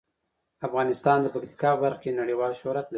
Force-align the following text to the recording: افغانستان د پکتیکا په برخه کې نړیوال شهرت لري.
افغانستان 0.67 1.17
د 1.21 1.27
پکتیکا 1.33 1.69
په 1.73 1.81
برخه 1.83 1.99
کې 2.01 2.17
نړیوال 2.21 2.51
شهرت 2.61 2.85
لري. 2.87 2.89